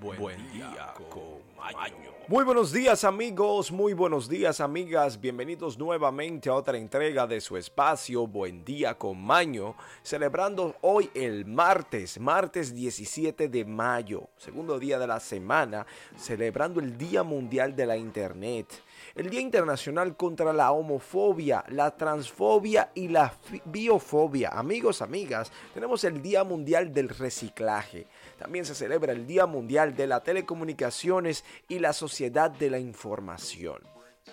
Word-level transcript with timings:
Buen, 0.00 0.52
día, 0.52 0.92
con 1.08 1.40
Maño. 1.56 2.16
Muy 2.28 2.44
buenos 2.44 2.72
días 2.72 3.04
amigos, 3.04 3.70
muy 3.70 3.92
buenos 3.92 4.28
días 4.28 4.60
amigas, 4.60 5.20
bienvenidos 5.20 5.78
nuevamente 5.78 6.48
a 6.48 6.54
otra 6.54 6.76
entrega 6.76 7.24
de 7.24 7.40
su 7.40 7.56
espacio 7.56 8.26
Buen 8.26 8.64
día 8.64 8.98
con 8.98 9.22
Maño, 9.22 9.76
celebrando 10.02 10.74
hoy 10.80 11.08
el 11.14 11.46
martes, 11.46 12.18
martes 12.18 12.74
17 12.74 13.48
de 13.48 13.64
mayo, 13.64 14.28
segundo 14.36 14.78
día 14.78 14.98
de 14.98 15.06
la 15.06 15.20
semana, 15.20 15.86
celebrando 16.16 16.80
el 16.80 16.98
Día 16.98 17.22
Mundial 17.22 17.76
de 17.76 17.86
la 17.86 17.96
Internet, 17.96 18.66
el 19.14 19.30
Día 19.30 19.40
Internacional 19.40 20.16
contra 20.16 20.52
la 20.52 20.72
Homofobia, 20.72 21.64
la 21.68 21.96
Transfobia 21.96 22.90
y 22.94 23.06
la 23.06 23.32
Biofobia. 23.64 24.50
Amigos, 24.50 25.00
amigas, 25.00 25.52
tenemos 25.72 26.02
el 26.02 26.20
Día 26.20 26.42
Mundial 26.42 26.92
del 26.92 27.08
Reciclaje, 27.08 28.08
también 28.38 28.64
se 28.64 28.74
celebra 28.74 29.12
el 29.12 29.26
Día 29.26 29.46
Mundial 29.46 29.96
de 29.96 30.06
las 30.06 30.22
Telecomunicaciones 30.22 31.44
y 31.68 31.78
la 31.78 31.92
Sociedad 31.92 32.50
de 32.50 32.70
la 32.70 32.78
Información. 32.78 33.80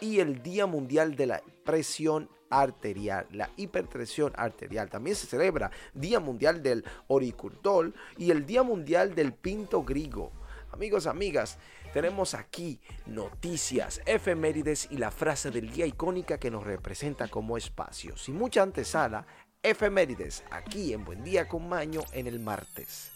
Y 0.02 0.20
el 0.20 0.41
Día 0.41 0.66
Mundial 0.66 1.16
de 1.16 1.27
la 1.27 1.43
Presión 1.63 2.29
arterial, 2.49 3.26
la 3.31 3.49
hipertensión 3.57 4.34
arterial. 4.35 4.89
También 4.89 5.16
se 5.16 5.27
celebra 5.27 5.71
Día 5.93 6.20
Mundial 6.20 6.62
del 6.62 6.84
Oricultor 7.07 7.93
y 8.17 8.31
el 8.31 8.45
Día 8.45 8.63
Mundial 8.63 9.16
del 9.16 9.34
Pinto 9.34 9.84
Grigo. 9.84 10.31
Amigos, 10.71 11.05
amigas, 11.07 11.57
tenemos 11.93 12.34
aquí 12.34 12.79
noticias, 13.05 14.01
efemérides 14.05 14.88
y 14.90 14.98
la 14.98 15.12
frase 15.12 15.51
del 15.51 15.71
día 15.71 15.85
icónica 15.85 16.40
que 16.40 16.49
nos 16.49 16.63
representa 16.63 17.27
como 17.27 17.57
espacio. 17.57 18.17
Sin 18.17 18.35
mucha 18.35 18.63
antesala, 18.63 19.27
efemérides 19.62 20.43
aquí 20.49 20.93
en 20.93 21.05
Buen 21.05 21.23
Día 21.23 21.48
con 21.48 21.70
Maño 21.70 22.01
en 22.12 22.26
el 22.26 22.40
martes. 22.40 23.12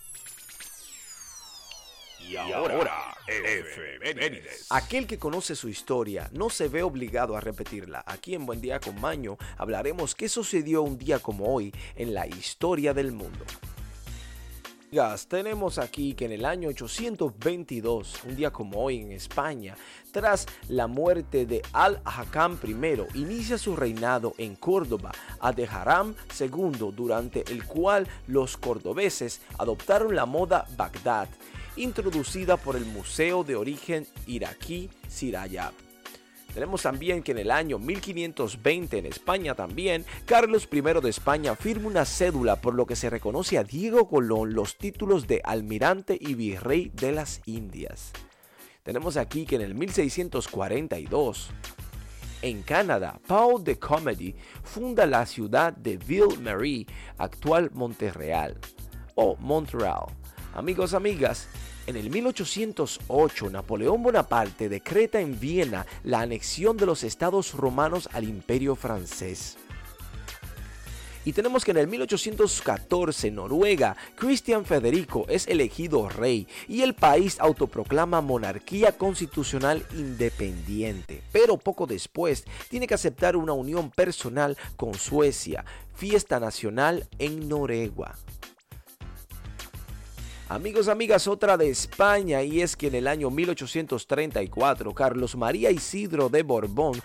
Y 2.28 2.36
ahora, 2.36 3.16
efemérides. 3.26 4.68
Aquel 4.70 5.08
que 5.08 5.18
conoce 5.18 5.56
su 5.56 5.70
historia 5.70 6.30
no 6.34 6.50
se 6.50 6.68
ve 6.68 6.84
obligado 6.84 7.38
a 7.38 7.42
repetirla. 7.42 8.04
Aquí 8.06 8.36
en 8.36 8.46
Buen 8.46 8.60
Día 8.60 8.82
con 8.82 9.00
Maño 9.00 9.38
hablaremos 9.58 10.14
qué 10.14 10.28
sucedió 10.28 10.82
un 10.82 10.98
día 10.98 11.20
como 11.20 11.54
hoy 11.54 11.74
en 11.96 12.14
la 12.14 12.28
historia 12.28 12.94
del 12.94 13.14
mundo. 13.14 13.46
Tenemos 15.28 15.80
aquí 15.80 16.14
que 16.16 16.26
en 16.26 16.32
el 16.32 16.46
año 16.46 16.70
822, 16.70 18.24
un 18.24 18.36
día 18.38 18.52
como 18.52 18.82
hoy 18.82 19.02
en 19.02 19.12
España, 19.12 19.76
tras 20.12 20.46
la 20.70 20.88
muerte 20.88 21.46
de 21.46 21.62
Al-Hakam 21.74 22.58
I, 22.64 23.20
inicia 23.20 23.58
su 23.58 23.76
reinado 23.76 24.34
en 24.38 24.56
Córdoba 24.56 25.12
a 25.40 25.52
Dejaram 25.52 26.16
II, 26.40 26.94
durante 26.96 27.44
el 27.52 27.66
cual 27.66 28.08
los 28.28 28.56
cordobeses 28.56 29.42
adoptaron 29.60 30.16
la 30.16 30.26
moda 30.26 30.66
Bagdad, 30.78 31.28
introducida 31.78 32.58
por 32.58 32.76
el 32.76 32.86
Museo 32.86 33.44
de 33.44 33.56
Origen 33.56 34.06
Iraquí 34.26 34.90
Sirayab. 35.08 35.74
Tenemos 36.54 36.82
también 36.82 37.22
que 37.22 37.34
en 37.34 37.38
el 37.38 37.52
año 37.52 37.78
1520 37.78 38.98
en 38.98 39.06
España 39.06 39.54
también, 39.54 40.06
Carlos 40.26 40.68
I 40.72 40.82
de 40.82 41.10
España 41.10 41.56
firma 41.56 41.88
una 41.88 42.04
cédula 42.04 42.60
por 42.62 42.74
lo 42.74 42.88
que 42.88 42.96
se 42.96 43.10
reconoce 43.10 43.60
a 43.60 43.64
Diego 43.64 44.08
Colón 44.08 44.54
los 44.54 44.76
títulos 44.76 45.28
de 45.28 45.42
almirante 45.44 46.18
y 46.20 46.34
virrey 46.34 46.92
de 46.96 47.12
las 47.12 47.42
Indias. 47.46 48.12
Tenemos 48.82 49.18
aquí 49.18 49.46
que 49.46 49.56
en 49.56 49.62
el 49.62 49.76
1642, 49.76 51.50
en 52.42 52.62
Canadá, 52.64 53.20
Paul 53.28 53.64
de 53.64 53.78
Comedy 53.78 54.36
funda 54.64 55.06
la 55.06 55.26
ciudad 55.26 55.74
de 55.74 55.98
Ville-Marie, 55.98 56.88
actual 57.18 57.70
Montreal 57.74 58.58
o 59.16 59.36
Montreal. 59.36 60.06
Amigos, 60.56 60.94
amigas, 60.94 61.48
en 61.88 61.96
el 61.96 62.10
1808, 62.10 63.50
Napoleón 63.50 64.04
Bonaparte 64.04 64.68
decreta 64.68 65.22
en 65.22 65.40
Viena 65.40 65.86
la 66.04 66.20
anexión 66.20 66.76
de 66.76 66.86
los 66.86 67.04
estados 67.04 67.54
romanos 67.54 68.10
al 68.12 68.26
imperio 68.26 68.76
francés. 68.76 69.58
Y 71.24 71.34
tenemos 71.34 71.66
que 71.66 71.72
en 71.72 71.78
el 71.78 71.88
1814, 71.88 73.32
Noruega, 73.32 73.96
Cristian 74.16 74.66
Federico 74.66 75.26
es 75.30 75.48
elegido 75.48 76.08
rey 76.08 76.48
y 76.68 76.82
el 76.84 76.94
país 76.94 77.38
autoproclama 77.40 78.22
monarquía 78.22 78.94
constitucional 78.94 79.86
independiente. 79.94 81.24
Pero 81.32 81.58
poco 81.58 81.86
después 81.86 82.46
tiene 82.70 82.88
que 82.88 82.94
aceptar 82.94 83.36
una 83.36 83.54
unión 83.54 83.92
personal 83.92 84.58
con 84.76 84.94
Suecia, 84.94 85.66
fiesta 85.96 86.40
nacional 86.40 87.08
en 87.20 87.50
Noruega. 87.50 88.16
Amigos, 90.50 90.88
amigas, 90.88 91.28
otra 91.28 91.58
de 91.58 91.70
España 91.70 92.42
y 92.42 92.62
es 92.62 92.78
que 92.78 92.88
en 92.88 92.96
el 92.96 93.08
año 93.10 93.30
1834 93.30 94.94
Carlos 94.94 95.36
María 95.36 95.72
Isidro 95.72 96.30
de 96.30 96.44
Borbón, 96.44 97.02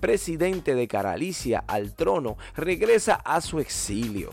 presidente 0.00 0.74
de 0.74 0.88
Caralicia 0.88 1.62
al 1.68 1.94
trono, 1.94 2.36
regresa 2.56 3.14
a 3.14 3.40
su 3.42 3.60
exilio. 3.60 4.30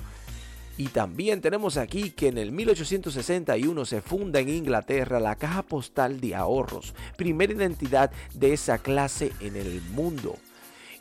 Y 0.75 0.87
también 0.87 1.39
tenemos 1.39 1.77
aquí 1.77 2.09
que 2.09 2.29
en 2.29 2.39
el 2.39 2.51
1861 2.51 3.85
se 3.85 4.01
funda 4.01 4.39
en 4.39 4.49
Inglaterra 4.49 5.19
la 5.19 5.35
Caja 5.35 5.61
Postal 5.61 6.19
de 6.19 6.33
Ahorros, 6.33 6.95
primera 7.15 7.53
identidad 7.53 8.09
de 8.33 8.53
esa 8.53 8.79
clase 8.79 9.33
en 9.39 9.55
el 9.55 9.81
mundo. 9.91 10.35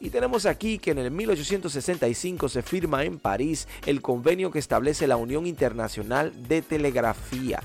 Y 0.01 0.11
tenemos 0.11 0.45
aquí 0.45 0.79
que 0.79 0.91
en 0.91 0.99
el 0.99 1.11
1865 1.11 2.49
se 2.49 2.63
firma 2.63 3.05
en 3.05 3.19
París 3.19 3.67
el 3.87 4.03
convenio 4.03 4.51
que 4.51 4.59
establece 4.59 5.07
la 5.07 5.17
Unión 5.17 5.47
Internacional 5.47 6.33
de 6.49 6.63
Telegrafía. 6.63 7.63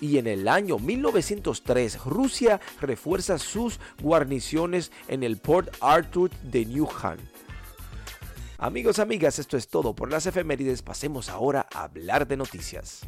Y 0.00 0.18
en 0.18 0.26
el 0.26 0.48
año 0.48 0.78
1903 0.78 2.04
Rusia 2.04 2.60
refuerza 2.80 3.38
sus 3.38 3.78
guarniciones 4.00 4.92
en 5.08 5.22
el 5.22 5.38
Port 5.38 5.74
Arthur 5.80 6.30
de 6.42 6.66
Newhan. 6.66 7.18
Amigos, 8.58 8.98
amigas, 8.98 9.38
esto 9.38 9.56
es 9.56 9.68
todo 9.68 9.94
por 9.94 10.10
las 10.10 10.26
efemérides. 10.26 10.82
Pasemos 10.82 11.28
ahora 11.28 11.66
a 11.72 11.84
hablar 11.84 12.26
de 12.26 12.36
noticias. 12.36 13.02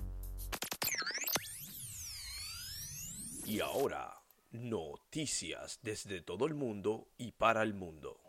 Y 3.45 3.59
ahora 3.59 4.20
Noticias 4.53 5.79
desde 5.83 6.23
todo 6.23 6.47
el 6.47 6.55
mundo 6.55 7.07
y 7.19 7.33
para 7.33 7.63
el 7.63 7.73
mundo. 7.73 8.21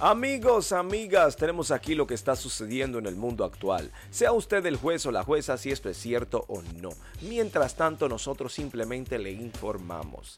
Amigos, 0.00 0.72
amigas, 0.72 1.36
tenemos 1.36 1.70
aquí 1.70 1.94
lo 1.94 2.06
que 2.06 2.14
está 2.14 2.36
sucediendo 2.36 2.98
en 2.98 3.06
el 3.06 3.16
mundo 3.16 3.44
actual. 3.44 3.92
Sea 4.10 4.32
usted 4.32 4.66
el 4.66 4.76
juez 4.76 5.06
o 5.06 5.12
la 5.12 5.22
jueza 5.22 5.56
si 5.56 5.70
esto 5.70 5.88
es 5.88 5.96
cierto 5.96 6.44
o 6.48 6.60
no. 6.80 6.90
Mientras 7.22 7.76
tanto, 7.76 8.08
nosotros 8.08 8.52
simplemente 8.52 9.18
le 9.18 9.30
informamos 9.30 10.36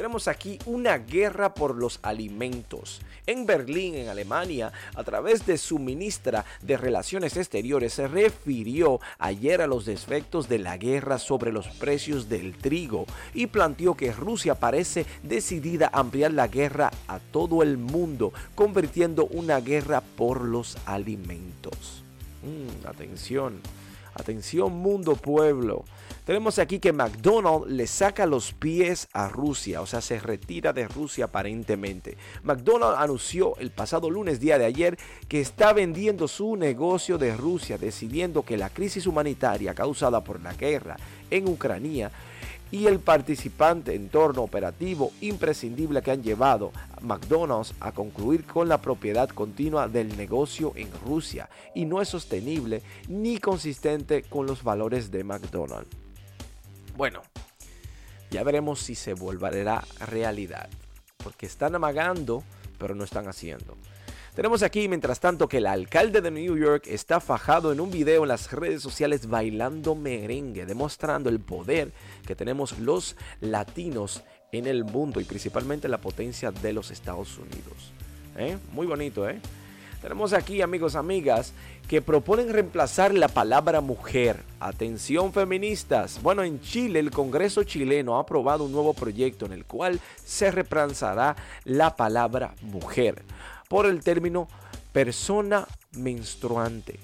tenemos 0.00 0.28
aquí 0.28 0.58
una 0.64 0.96
guerra 0.96 1.52
por 1.52 1.76
los 1.76 2.00
alimentos. 2.00 3.02
En 3.26 3.44
Berlín, 3.44 3.94
en 3.96 4.08
Alemania, 4.08 4.72
a 4.94 5.04
través 5.04 5.44
de 5.44 5.58
su 5.58 5.78
ministra 5.78 6.46
de 6.62 6.78
Relaciones 6.78 7.36
Exteriores, 7.36 7.92
se 7.92 8.08
refirió 8.08 8.98
ayer 9.18 9.60
a 9.60 9.66
los 9.66 9.84
defectos 9.84 10.48
de 10.48 10.58
la 10.58 10.78
guerra 10.78 11.18
sobre 11.18 11.52
los 11.52 11.68
precios 11.68 12.30
del 12.30 12.56
trigo 12.56 13.04
y 13.34 13.48
planteó 13.48 13.94
que 13.94 14.10
Rusia 14.10 14.54
parece 14.54 15.04
decidida 15.22 15.90
a 15.92 16.00
ampliar 16.00 16.32
la 16.32 16.48
guerra 16.48 16.90
a 17.06 17.18
todo 17.18 17.62
el 17.62 17.76
mundo, 17.76 18.32
convirtiendo 18.54 19.26
una 19.26 19.60
guerra 19.60 20.00
por 20.00 20.40
los 20.40 20.78
alimentos. 20.86 22.04
Mm, 22.42 22.86
atención. 22.86 23.60
Atención 24.20 24.72
mundo 24.72 25.16
pueblo. 25.16 25.84
Tenemos 26.24 26.58
aquí 26.58 26.78
que 26.78 26.92
McDonald's 26.92 27.70
le 27.70 27.86
saca 27.86 28.26
los 28.26 28.52
pies 28.52 29.08
a 29.12 29.28
Rusia, 29.28 29.80
o 29.80 29.86
sea, 29.86 30.00
se 30.00 30.20
retira 30.20 30.72
de 30.72 30.86
Rusia 30.86 31.24
aparentemente. 31.24 32.16
McDonald's 32.44 33.00
anunció 33.00 33.56
el 33.56 33.70
pasado 33.70 34.10
lunes, 34.10 34.38
día 34.38 34.58
de 34.58 34.66
ayer, 34.66 34.98
que 35.28 35.40
está 35.40 35.72
vendiendo 35.72 36.28
su 36.28 36.56
negocio 36.56 37.18
de 37.18 37.34
Rusia, 37.36 37.78
decidiendo 37.78 38.44
que 38.44 38.58
la 38.58 38.68
crisis 38.68 39.06
humanitaria 39.06 39.74
causada 39.74 40.22
por 40.22 40.40
la 40.40 40.52
guerra 40.52 40.96
en 41.30 41.48
Ucrania 41.48 42.12
y 42.70 42.86
el 42.86 43.00
participante 43.00 43.94
entorno 43.94 44.42
operativo 44.42 45.12
imprescindible 45.20 46.02
que 46.02 46.10
han 46.10 46.22
llevado 46.22 46.72
a 46.96 47.00
McDonald's 47.00 47.74
a 47.80 47.92
concluir 47.92 48.44
con 48.44 48.68
la 48.68 48.80
propiedad 48.80 49.28
continua 49.28 49.88
del 49.88 50.16
negocio 50.16 50.72
en 50.76 50.88
Rusia 51.04 51.48
y 51.74 51.84
no 51.84 52.00
es 52.00 52.08
sostenible 52.08 52.82
ni 53.08 53.38
consistente 53.38 54.22
con 54.22 54.46
los 54.46 54.62
valores 54.62 55.10
de 55.10 55.24
McDonald's. 55.24 55.88
Bueno, 56.96 57.22
ya 58.30 58.44
veremos 58.44 58.80
si 58.80 58.94
se 58.94 59.14
volverá 59.14 59.84
realidad, 60.06 60.68
porque 61.22 61.46
están 61.46 61.74
amagando, 61.74 62.44
pero 62.78 62.94
no 62.94 63.04
están 63.04 63.26
haciendo. 63.26 63.76
Tenemos 64.34 64.62
aquí, 64.62 64.86
mientras 64.86 65.18
tanto, 65.18 65.48
que 65.48 65.58
el 65.58 65.66
alcalde 65.66 66.20
de 66.20 66.30
New 66.30 66.56
York 66.56 66.84
está 66.86 67.20
fajado 67.20 67.72
en 67.72 67.80
un 67.80 67.90
video 67.90 68.22
en 68.22 68.28
las 68.28 68.52
redes 68.52 68.80
sociales 68.80 69.26
bailando 69.26 69.96
merengue, 69.96 70.66
demostrando 70.66 71.28
el 71.28 71.40
poder 71.40 71.92
que 72.24 72.36
tenemos 72.36 72.78
los 72.78 73.16
latinos 73.40 74.22
en 74.52 74.68
el 74.68 74.84
mundo 74.84 75.20
y 75.20 75.24
principalmente 75.24 75.88
la 75.88 75.98
potencia 75.98 76.52
de 76.52 76.72
los 76.72 76.92
Estados 76.92 77.38
Unidos. 77.38 77.92
¿Eh? 78.36 78.56
Muy 78.72 78.86
bonito, 78.86 79.28
¿eh? 79.28 79.40
Tenemos 80.00 80.32
aquí, 80.32 80.62
amigos, 80.62 80.94
amigas, 80.94 81.52
que 81.88 82.00
proponen 82.00 82.52
reemplazar 82.52 83.12
la 83.12 83.28
palabra 83.28 83.80
mujer. 83.82 84.44
Atención 84.60 85.32
feministas. 85.32 86.22
Bueno, 86.22 86.42
en 86.42 86.60
Chile 86.60 87.00
el 87.00 87.10
Congreso 87.10 87.64
chileno 87.64 88.16
ha 88.16 88.20
aprobado 88.20 88.64
un 88.64 88.72
nuevo 88.72 88.94
proyecto 88.94 89.44
en 89.44 89.52
el 89.52 89.66
cual 89.66 90.00
se 90.24 90.50
reemplazará 90.52 91.36
la 91.64 91.96
palabra 91.96 92.54
mujer 92.62 93.24
por 93.70 93.86
el 93.86 94.02
término 94.02 94.48
persona 94.92 95.64
menstruante. 95.92 96.98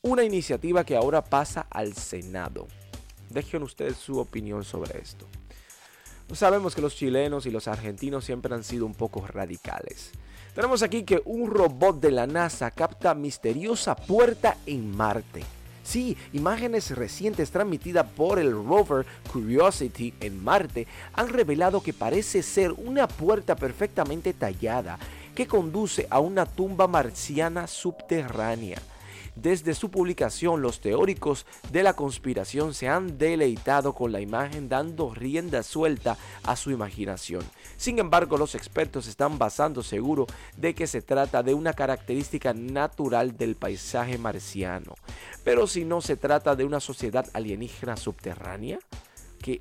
Una 0.00 0.22
iniciativa 0.22 0.84
que 0.84 0.94
ahora 0.94 1.24
pasa 1.24 1.66
al 1.68 1.94
Senado. 1.94 2.68
Dejen 3.30 3.64
ustedes 3.64 3.96
su 3.96 4.20
opinión 4.20 4.62
sobre 4.62 5.00
esto. 5.00 5.26
Sabemos 6.32 6.76
que 6.76 6.82
los 6.82 6.94
chilenos 6.94 7.46
y 7.46 7.50
los 7.50 7.66
argentinos 7.66 8.24
siempre 8.24 8.54
han 8.54 8.62
sido 8.62 8.86
un 8.86 8.94
poco 8.94 9.26
radicales. 9.26 10.12
Tenemos 10.54 10.84
aquí 10.84 11.02
que 11.02 11.20
un 11.24 11.50
robot 11.50 12.00
de 12.00 12.12
la 12.12 12.28
NASA 12.28 12.70
capta 12.70 13.12
misteriosa 13.14 13.96
puerta 13.96 14.56
en 14.66 14.96
Marte. 14.96 15.42
Sí, 15.82 16.16
imágenes 16.32 16.92
recientes 16.92 17.50
transmitidas 17.50 18.06
por 18.16 18.38
el 18.38 18.52
rover 18.52 19.04
Curiosity 19.32 20.14
en 20.20 20.42
Marte 20.44 20.86
han 21.12 21.28
revelado 21.28 21.82
que 21.82 21.92
parece 21.92 22.44
ser 22.44 22.70
una 22.72 23.08
puerta 23.08 23.56
perfectamente 23.56 24.32
tallada 24.32 24.98
que 25.34 25.46
conduce 25.46 26.06
a 26.10 26.20
una 26.20 26.46
tumba 26.46 26.86
marciana 26.86 27.66
subterránea. 27.66 28.80
Desde 29.36 29.74
su 29.74 29.90
publicación, 29.90 30.62
los 30.62 30.80
teóricos 30.80 31.44
de 31.72 31.82
la 31.82 31.94
conspiración 31.94 32.72
se 32.72 32.88
han 32.88 33.18
deleitado 33.18 33.92
con 33.92 34.12
la 34.12 34.20
imagen 34.20 34.68
dando 34.68 35.12
rienda 35.12 35.64
suelta 35.64 36.16
a 36.44 36.54
su 36.54 36.70
imaginación. 36.70 37.42
Sin 37.76 37.98
embargo, 37.98 38.38
los 38.38 38.54
expertos 38.54 39.08
están 39.08 39.36
basando 39.36 39.82
seguro 39.82 40.28
de 40.56 40.74
que 40.76 40.86
se 40.86 41.02
trata 41.02 41.42
de 41.42 41.52
una 41.52 41.72
característica 41.72 42.54
natural 42.54 43.36
del 43.36 43.56
paisaje 43.56 44.18
marciano. 44.18 44.94
Pero 45.42 45.66
si 45.66 45.84
no 45.84 46.00
se 46.00 46.16
trata 46.16 46.54
de 46.54 46.64
una 46.64 46.78
sociedad 46.78 47.26
alienígena 47.32 47.96
subterránea 47.96 48.78
que 49.40 49.60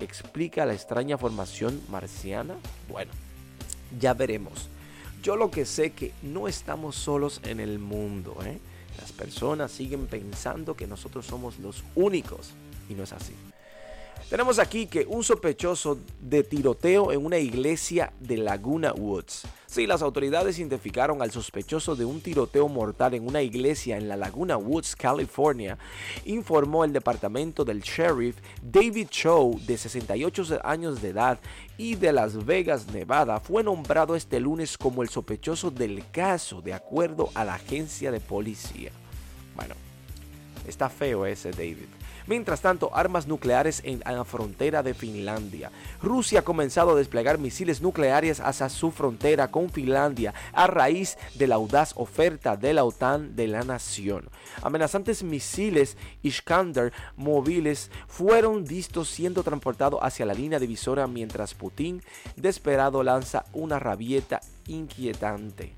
explica 0.00 0.66
la 0.66 0.74
extraña 0.74 1.16
formación 1.16 1.80
marciana, 1.88 2.56
bueno, 2.88 3.12
ya 4.00 4.14
veremos. 4.14 4.68
Yo 5.22 5.36
lo 5.36 5.52
que 5.52 5.64
sé 5.64 5.92
que 5.92 6.12
no 6.22 6.48
estamos 6.48 6.96
solos 6.96 7.40
en 7.44 7.60
el 7.60 7.78
mundo, 7.78 8.36
¿eh? 8.44 8.58
Las 8.98 9.12
personas 9.12 9.70
siguen 9.70 10.08
pensando 10.08 10.74
que 10.74 10.88
nosotros 10.88 11.26
somos 11.26 11.60
los 11.60 11.84
únicos 11.94 12.50
y 12.88 12.94
no 12.94 13.04
es 13.04 13.12
así. 13.12 13.32
Tenemos 14.28 14.58
aquí 14.58 14.86
que 14.86 15.04
un 15.06 15.22
sospechoso 15.22 15.98
de 16.20 16.42
tiroteo 16.42 17.12
en 17.12 17.24
una 17.24 17.38
iglesia 17.38 18.12
de 18.18 18.38
Laguna 18.38 18.92
Woods. 18.92 19.42
Sí, 19.66 19.86
las 19.86 20.02
autoridades 20.02 20.58
identificaron 20.58 21.22
al 21.22 21.30
sospechoso 21.30 21.96
de 21.96 22.04
un 22.04 22.20
tiroteo 22.20 22.68
mortal 22.68 23.14
en 23.14 23.26
una 23.26 23.42
iglesia 23.42 23.96
en 23.96 24.08
la 24.08 24.16
Laguna 24.16 24.56
Woods, 24.56 24.96
California, 24.96 25.78
informó 26.24 26.84
el 26.84 26.92
departamento 26.92 27.64
del 27.64 27.80
sheriff 27.80 28.36
David 28.62 29.08
Cho, 29.08 29.52
de 29.66 29.78
68 29.78 30.60
años 30.64 31.00
de 31.00 31.08
edad 31.08 31.38
y 31.78 31.94
de 31.94 32.12
Las 32.12 32.44
Vegas, 32.44 32.86
Nevada, 32.92 33.40
fue 33.40 33.62
nombrado 33.62 34.14
este 34.14 34.40
lunes 34.40 34.76
como 34.76 35.02
el 35.02 35.08
sospechoso 35.08 35.70
del 35.70 36.04
caso, 36.10 36.60
de 36.60 36.74
acuerdo 36.74 37.30
a 37.34 37.44
la 37.44 37.54
agencia 37.54 38.10
de 38.10 38.20
policía. 38.20 38.92
Bueno, 39.56 39.74
está 40.66 40.88
feo 40.88 41.26
ese 41.26 41.50
David. 41.50 42.01
Mientras 42.26 42.60
tanto, 42.60 42.94
armas 42.94 43.26
nucleares 43.26 43.82
en 43.84 44.00
la 44.04 44.24
frontera 44.24 44.82
de 44.82 44.94
Finlandia. 44.94 45.70
Rusia 46.00 46.40
ha 46.40 46.44
comenzado 46.44 46.92
a 46.92 46.94
desplegar 46.94 47.38
misiles 47.38 47.80
nucleares 47.80 48.40
hacia 48.40 48.68
su 48.68 48.90
frontera 48.90 49.50
con 49.50 49.70
Finlandia 49.70 50.34
a 50.52 50.66
raíz 50.66 51.18
de 51.34 51.46
la 51.46 51.56
audaz 51.56 51.94
oferta 51.96 52.56
de 52.56 52.74
la 52.74 52.84
OTAN 52.84 53.34
de 53.34 53.48
la 53.48 53.62
nación. 53.62 54.28
Amenazantes 54.62 55.22
misiles 55.22 55.96
Iskander 56.22 56.92
móviles 57.16 57.90
fueron 58.06 58.64
vistos 58.64 59.08
siendo 59.08 59.42
transportados 59.42 60.00
hacia 60.02 60.26
la 60.26 60.34
línea 60.34 60.58
divisora 60.58 61.06
mientras 61.06 61.54
Putin 61.54 62.02
desesperado 62.36 63.02
lanza 63.02 63.44
una 63.52 63.78
rabieta 63.78 64.40
inquietante. 64.66 65.76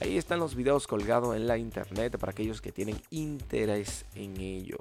Ahí 0.00 0.16
están 0.16 0.40
los 0.40 0.54
videos 0.54 0.86
colgados 0.86 1.36
en 1.36 1.46
la 1.46 1.58
internet 1.58 2.16
para 2.18 2.32
aquellos 2.32 2.62
que 2.62 2.72
tienen 2.72 2.96
interés 3.10 4.06
en 4.14 4.40
ello. 4.40 4.78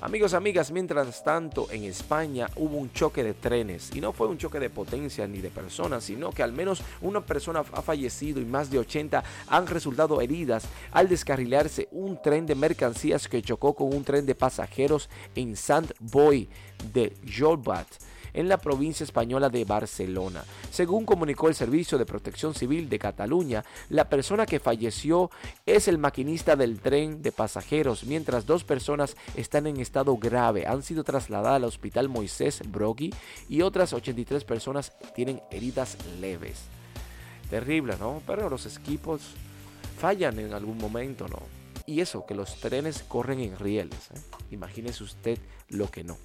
Amigos, 0.00 0.32
amigas, 0.32 0.70
mientras 0.70 1.24
tanto 1.24 1.66
en 1.72 1.82
España 1.82 2.48
hubo 2.54 2.76
un 2.76 2.92
choque 2.92 3.24
de 3.24 3.34
trenes. 3.34 3.90
Y 3.96 4.00
no 4.00 4.12
fue 4.12 4.28
un 4.28 4.38
choque 4.38 4.60
de 4.60 4.70
potencia 4.70 5.26
ni 5.26 5.40
de 5.40 5.50
personas, 5.50 6.04
sino 6.04 6.30
que 6.30 6.44
al 6.44 6.52
menos 6.52 6.82
una 7.00 7.20
persona 7.26 7.64
ha 7.72 7.82
fallecido 7.82 8.40
y 8.40 8.44
más 8.44 8.70
de 8.70 8.78
80 8.78 9.24
han 9.48 9.66
resultado 9.66 10.20
heridas 10.20 10.68
al 10.92 11.08
descarrilarse 11.08 11.88
un 11.90 12.22
tren 12.22 12.46
de 12.46 12.54
mercancías 12.54 13.26
que 13.26 13.42
chocó 13.42 13.74
con 13.74 13.92
un 13.92 14.04
tren 14.04 14.24
de 14.24 14.36
pasajeros 14.36 15.10
en 15.34 15.56
Sant 15.56 15.90
Boi 15.98 16.48
de 16.92 17.12
Jolbat 17.36 17.88
en 18.32 18.48
la 18.48 18.58
provincia 18.58 19.04
española 19.04 19.48
de 19.48 19.64
Barcelona. 19.64 20.44
Según 20.70 21.04
comunicó 21.04 21.48
el 21.48 21.54
Servicio 21.54 21.98
de 21.98 22.06
Protección 22.06 22.54
Civil 22.54 22.88
de 22.88 22.98
Cataluña, 22.98 23.64
la 23.88 24.08
persona 24.08 24.46
que 24.46 24.60
falleció 24.60 25.30
es 25.66 25.88
el 25.88 25.98
maquinista 25.98 26.56
del 26.56 26.80
tren 26.80 27.22
de 27.22 27.32
pasajeros, 27.32 28.04
mientras 28.04 28.46
dos 28.46 28.64
personas 28.64 29.16
están 29.36 29.66
en 29.66 29.80
estado 29.80 30.16
grave. 30.16 30.66
Han 30.66 30.82
sido 30.82 31.04
trasladadas 31.04 31.56
al 31.56 31.64
Hospital 31.64 32.08
Moisés 32.08 32.62
Brogui 32.66 33.12
y 33.48 33.62
otras 33.62 33.92
83 33.92 34.44
personas 34.44 34.92
tienen 35.14 35.40
heridas 35.50 35.96
leves. 36.20 36.60
Terrible, 37.50 37.96
¿no? 37.98 38.22
Pero 38.26 38.50
los 38.50 38.66
equipos 38.76 39.22
fallan 39.98 40.38
en 40.38 40.52
algún 40.52 40.78
momento, 40.78 41.26
¿no? 41.28 41.40
Y 41.86 42.00
eso, 42.00 42.26
que 42.26 42.34
los 42.34 42.60
trenes 42.60 43.02
corren 43.02 43.40
en 43.40 43.58
rieles. 43.58 44.10
¿eh? 44.14 44.20
Imagínese 44.50 45.04
usted 45.04 45.38
lo 45.70 45.90
que 45.90 46.04
no. 46.04 46.18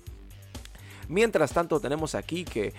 Mientras 1.07 1.51
tanto 1.51 1.79
tenemos 1.79 2.15
aquí 2.15 2.44
que 2.44 2.73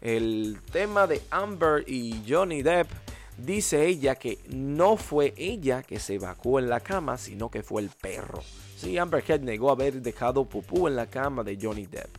el 0.00 0.58
tema 0.72 1.06
de 1.06 1.22
Amber 1.30 1.84
y 1.86 2.22
Johnny 2.28 2.62
Depp 2.62 2.90
dice 3.38 3.86
ella 3.86 4.14
que 4.14 4.38
no 4.48 4.96
fue 4.96 5.34
ella 5.36 5.82
que 5.82 5.98
se 5.98 6.14
evacuó 6.14 6.58
en 6.58 6.68
la 6.68 6.80
cama, 6.80 7.16
sino 7.16 7.50
que 7.50 7.62
fue 7.62 7.82
el 7.82 7.90
perro. 7.90 8.42
Sí, 8.76 8.98
Amber 8.98 9.24
Heard 9.26 9.42
negó 9.42 9.70
haber 9.70 10.00
dejado 10.00 10.44
pupú 10.44 10.88
en 10.88 10.96
la 10.96 11.06
cama 11.06 11.42
de 11.42 11.58
Johnny 11.60 11.86
Depp. 11.86 12.10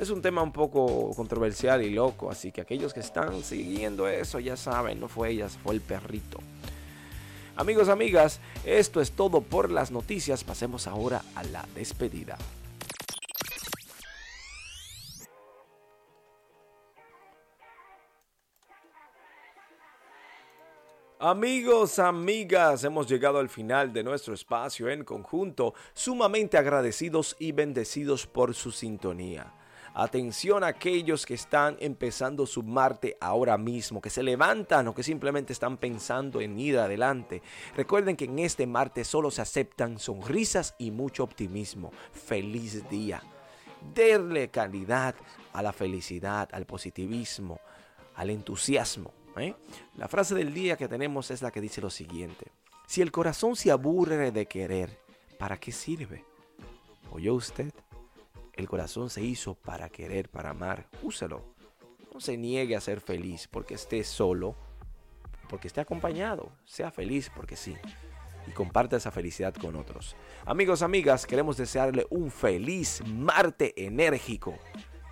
Es 0.00 0.10
un 0.10 0.20
tema 0.20 0.42
un 0.42 0.52
poco 0.52 1.12
controversial 1.14 1.82
y 1.82 1.90
loco, 1.90 2.30
así 2.30 2.50
que 2.50 2.60
aquellos 2.60 2.92
que 2.92 3.00
están 3.00 3.42
siguiendo 3.44 4.08
eso 4.08 4.40
ya 4.40 4.56
saben, 4.56 4.98
no 4.98 5.08
fue 5.08 5.30
ella, 5.30 5.48
fue 5.48 5.74
el 5.74 5.80
perrito. 5.80 6.40
Amigos, 7.56 7.88
amigas, 7.88 8.40
esto 8.64 9.00
es 9.00 9.12
todo 9.12 9.40
por 9.40 9.70
las 9.70 9.92
noticias. 9.92 10.42
Pasemos 10.42 10.88
ahora 10.88 11.22
a 11.36 11.44
la 11.44 11.64
despedida. 11.76 12.36
Amigos, 21.26 21.98
amigas, 21.98 22.84
hemos 22.84 23.08
llegado 23.08 23.38
al 23.38 23.48
final 23.48 23.94
de 23.94 24.04
nuestro 24.04 24.34
espacio 24.34 24.90
en 24.90 25.04
conjunto, 25.04 25.72
sumamente 25.94 26.58
agradecidos 26.58 27.34
y 27.38 27.52
bendecidos 27.52 28.26
por 28.26 28.52
su 28.52 28.70
sintonía. 28.70 29.54
Atención 29.94 30.62
a 30.62 30.66
aquellos 30.66 31.24
que 31.24 31.32
están 31.32 31.78
empezando 31.80 32.44
su 32.44 32.62
Marte 32.62 33.16
ahora 33.22 33.56
mismo, 33.56 34.02
que 34.02 34.10
se 34.10 34.22
levantan 34.22 34.86
o 34.88 34.94
que 34.94 35.02
simplemente 35.02 35.54
están 35.54 35.78
pensando 35.78 36.42
en 36.42 36.60
ir 36.60 36.76
adelante. 36.76 37.40
Recuerden 37.74 38.16
que 38.16 38.26
en 38.26 38.40
este 38.40 38.66
Marte 38.66 39.02
solo 39.02 39.30
se 39.30 39.40
aceptan 39.40 39.98
sonrisas 39.98 40.74
y 40.76 40.90
mucho 40.90 41.24
optimismo. 41.24 41.90
Feliz 42.12 42.86
día. 42.90 43.22
Darle 43.94 44.50
calidad 44.50 45.14
a 45.54 45.62
la 45.62 45.72
felicidad, 45.72 46.50
al 46.52 46.66
positivismo, 46.66 47.60
al 48.14 48.28
entusiasmo 48.28 49.23
¿eh? 49.36 49.54
La 49.96 50.08
frase 50.08 50.34
del 50.34 50.52
día 50.54 50.76
que 50.76 50.88
tenemos 50.88 51.30
es 51.30 51.42
la 51.42 51.50
que 51.50 51.60
dice 51.60 51.80
lo 51.80 51.90
siguiente. 51.90 52.46
Si 52.86 53.00
el 53.00 53.12
corazón 53.12 53.56
se 53.56 53.70
aburre 53.70 54.30
de 54.30 54.46
querer, 54.46 54.98
¿para 55.38 55.58
qué 55.58 55.72
sirve? 55.72 56.24
¿Oyó 57.10 57.34
usted? 57.34 57.72
El 58.52 58.68
corazón 58.68 59.10
se 59.10 59.22
hizo 59.22 59.54
para 59.54 59.88
querer, 59.88 60.28
para 60.28 60.50
amar. 60.50 60.86
Úselo. 61.02 61.42
No 62.12 62.20
se 62.20 62.36
niegue 62.36 62.76
a 62.76 62.80
ser 62.80 63.00
feliz 63.00 63.48
porque 63.48 63.74
esté 63.74 64.04
solo, 64.04 64.54
porque 65.48 65.66
esté 65.66 65.80
acompañado. 65.80 66.52
Sea 66.64 66.90
feliz 66.90 67.30
porque 67.34 67.56
sí. 67.56 67.74
Y 68.46 68.52
comparta 68.52 68.96
esa 68.96 69.10
felicidad 69.10 69.54
con 69.54 69.74
otros. 69.74 70.14
Amigos, 70.44 70.82
amigas, 70.82 71.26
queremos 71.26 71.56
desearle 71.56 72.06
un 72.10 72.30
feliz 72.30 73.02
Marte 73.06 73.74
enérgico. 73.84 74.54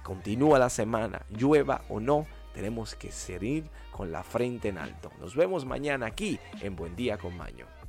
Continúa 0.05 0.59
la 0.59 0.69
semana, 0.71 1.25
llueva 1.31 1.83
o 1.89 1.99
no 1.99 2.27
tenemos 2.55 2.95
que 2.95 3.11
seguir 3.11 3.65
con 3.91 4.13
la 4.13 4.23
frente 4.23 4.69
en 4.69 4.79
alto. 4.79 5.11
Nos 5.21 5.35
vemos 5.35 5.65
mañana 5.65 6.07
aquí 6.07 6.39
en 6.61 6.77
Buen 6.77 6.97
Día 6.97 7.19
con 7.19 7.37
Maño. 7.37 7.82